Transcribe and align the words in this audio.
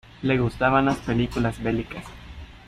Le 0.23 0.35
gustaban 0.39 0.85
las 0.85 0.97
películas 0.97 1.61
bélicas. 1.61 2.03